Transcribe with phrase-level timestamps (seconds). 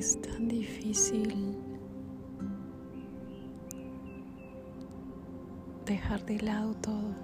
[0.00, 1.54] Es tan difícil
[5.84, 7.14] dejar de lado todo.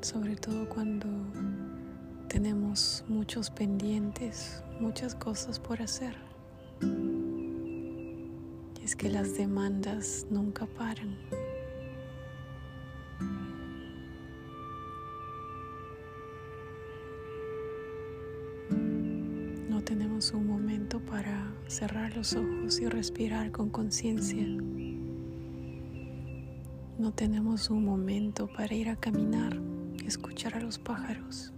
[0.00, 1.06] Sobre todo cuando
[2.26, 6.16] tenemos muchos pendientes, muchas cosas por hacer.
[8.80, 11.16] Y es que las demandas nunca paran.
[21.70, 24.44] Cerrar los ojos y respirar con conciencia.
[26.98, 29.56] No tenemos un momento para ir a caminar
[29.94, 31.52] y escuchar a los pájaros.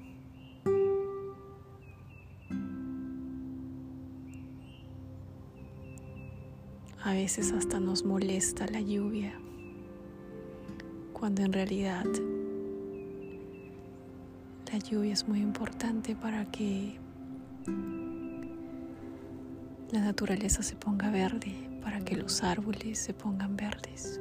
[7.02, 9.32] A veces hasta nos molesta la lluvia,
[11.14, 12.04] cuando en realidad
[14.70, 17.00] la lluvia es muy importante para que
[19.92, 24.20] la naturaleza se ponga verde, para que los árboles se pongan verdes.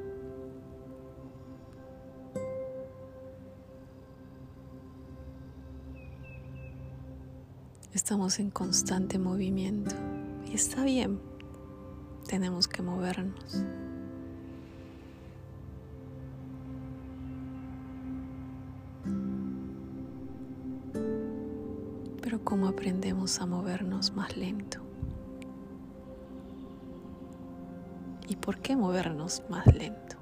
[7.93, 9.95] Estamos en constante movimiento
[10.45, 11.21] y está bien,
[12.27, 13.63] tenemos que movernos.
[22.21, 24.90] Pero ¿cómo aprendemos a movernos más lento?
[28.31, 30.15] ¿Y por qué movernos más lento?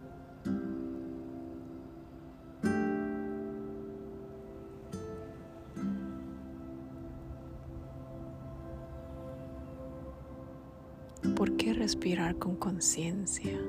[11.36, 13.60] ¿Por qué respirar con conciencia?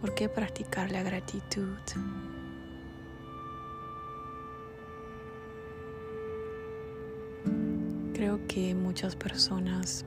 [0.00, 1.78] ¿Por qué practicar la gratitud?
[8.12, 10.04] Creo que muchas personas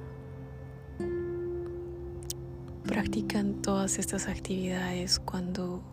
[2.86, 5.84] practican todas estas actividades cuando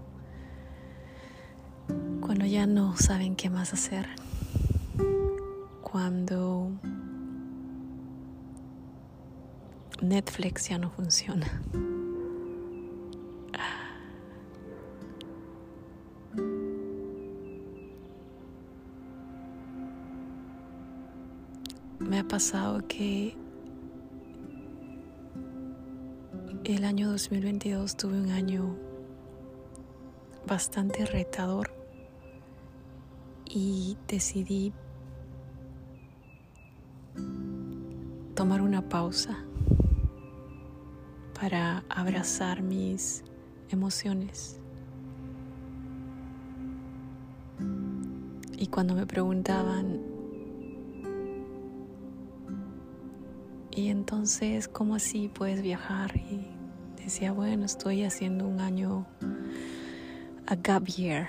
[2.21, 4.07] cuando ya no saben qué más hacer.
[5.83, 6.71] Cuando
[10.01, 11.47] Netflix ya no funciona.
[21.99, 23.37] Me ha pasado que
[26.75, 28.77] el año 2022 tuve un año
[30.47, 31.71] bastante retador
[33.45, 34.73] y decidí
[38.35, 39.45] tomar una pausa
[41.39, 43.23] para abrazar mis
[43.69, 44.59] emociones.
[48.57, 50.01] Y cuando me preguntaban,
[53.75, 56.17] y entonces, ¿cómo así puedes viajar?
[56.17, 56.62] Y
[57.05, 59.07] decía, bueno, estoy haciendo un año
[60.47, 61.29] a gap year,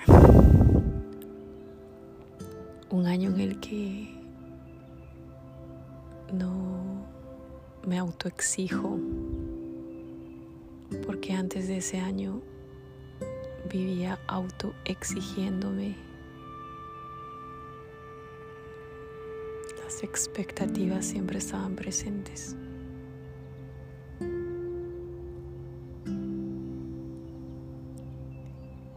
[2.89, 4.13] un año en el que
[6.31, 7.05] no
[7.85, 8.99] me autoexijo,
[11.05, 12.41] porque antes de ese año
[13.71, 15.95] vivía autoexigiéndome.
[19.83, 22.55] Las expectativas siempre estaban presentes.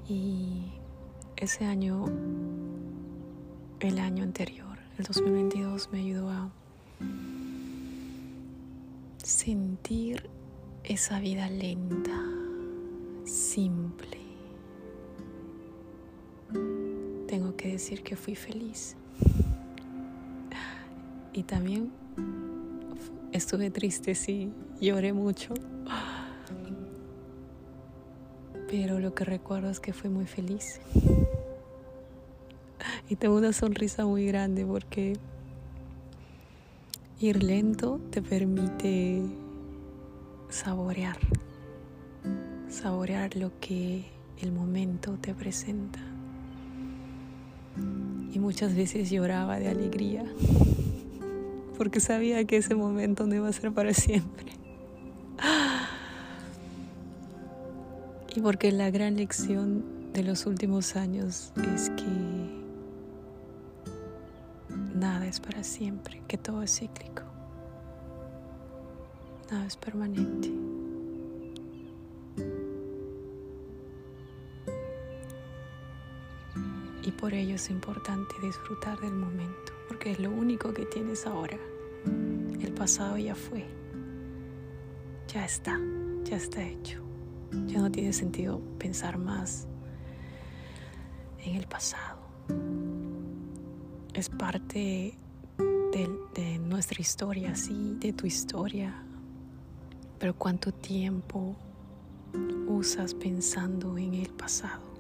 [0.09, 0.73] Y
[1.37, 2.05] ese año,
[3.81, 6.51] el año anterior, el 2022, me ayudó a
[9.19, 10.31] sentir
[10.85, 12.23] esa vida lenta,
[13.25, 14.19] simple.
[17.27, 18.97] Tengo que decir que fui feliz.
[21.33, 21.91] Y también
[23.33, 25.53] estuve triste, sí, lloré mucho
[28.69, 30.81] pero lo que recuerdo es que fui muy feliz.
[33.09, 35.17] Y tengo una sonrisa muy grande porque
[37.21, 39.23] ir lento te permite
[40.49, 41.17] saborear,
[42.69, 44.07] saborear lo que
[44.41, 46.01] el momento te presenta.
[48.33, 50.25] Y muchas veces lloraba de alegría
[51.79, 54.56] porque sabía que ese momento no iba a ser para siempre.
[58.37, 62.05] Y porque la gran lección de los últimos años es que
[64.95, 67.23] nada es para siempre, que todo es cíclico,
[69.51, 70.53] nada es permanente.
[77.05, 81.57] Y por ello es importante disfrutar del momento, porque es lo único que tienes ahora.
[82.61, 83.65] El pasado ya fue,
[85.27, 85.81] ya está,
[86.25, 87.06] ya está hecho.
[87.67, 89.67] Ya no tiene sentido pensar más
[91.45, 92.19] en el pasado.
[94.15, 95.19] Es parte
[95.93, 99.03] de, nuestra historia, sí, de tu historia.
[100.19, 101.57] Pero ¿cuánto tiempo
[102.67, 104.97] usas pensando en el pasado?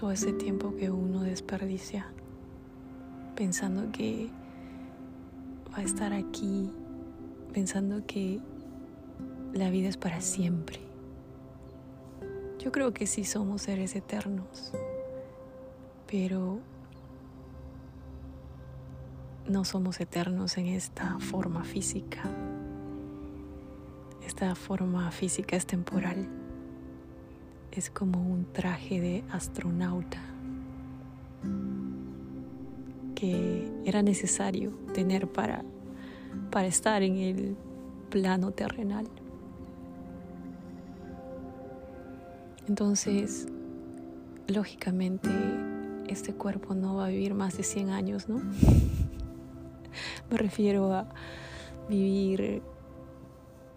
[0.00, 2.06] todo ese tiempo que uno desperdicia
[3.36, 4.30] pensando que
[5.70, 6.70] va a estar aquí,
[7.52, 8.40] pensando que
[9.52, 10.80] la vida es para siempre.
[12.58, 14.72] Yo creo que sí somos seres eternos,
[16.06, 16.60] pero
[19.46, 22.22] no somos eternos en esta forma física.
[24.26, 26.28] Esta forma física es temporal
[27.72, 30.20] es como un traje de astronauta
[33.14, 35.62] que era necesario tener para,
[36.50, 37.56] para estar en el
[38.08, 39.06] plano terrenal.
[42.70, 43.48] Entonces,
[44.46, 45.28] lógicamente,
[46.06, 48.36] este cuerpo no va a vivir más de 100 años, ¿no?
[50.30, 51.08] Me refiero a
[51.88, 52.62] vivir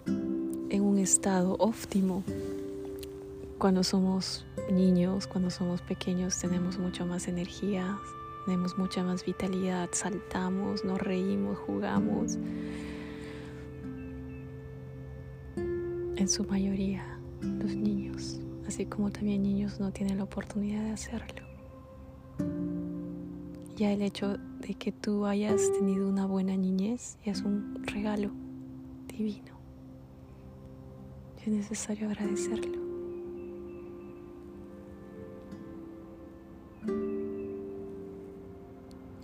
[0.06, 2.24] en un estado óptimo
[3.58, 7.98] cuando somos niños, cuando somos pequeños, tenemos mucho más energía,
[8.46, 12.38] tenemos mucha más vitalidad, saltamos, nos reímos, jugamos.
[16.16, 21.44] En su mayoría, los niños, así como también niños no tienen la oportunidad de hacerlo.
[23.76, 28.32] Ya el hecho de que tú hayas tenido una buena niñez es un regalo
[29.08, 29.54] divino.
[31.42, 32.84] Es necesario agradecerlo.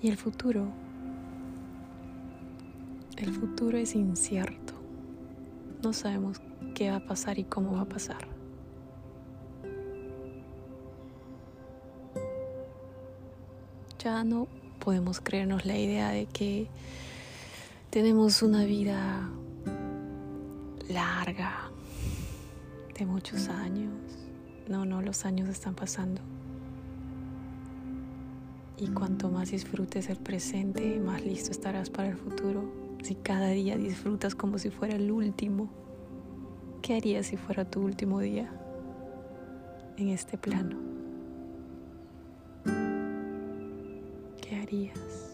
[0.02, 0.68] Y el futuro,
[3.18, 4.74] el futuro es incierto.
[5.84, 6.42] No sabemos
[6.74, 8.39] qué va a pasar y cómo va a pasar.
[14.00, 14.48] Ya no
[14.80, 16.68] podemos creernos la idea de que
[17.90, 19.30] tenemos una vida
[20.88, 21.70] larga,
[22.98, 23.92] de muchos años.
[24.70, 26.22] No, no, los años están pasando.
[28.78, 32.72] Y cuanto más disfrutes el presente, más listo estarás para el futuro.
[33.04, 35.70] Si cada día disfrutas como si fuera el último,
[36.82, 38.50] ¿qué harías si fuera tu último día
[39.98, 40.89] en este plano?
[44.70, 45.29] Harías?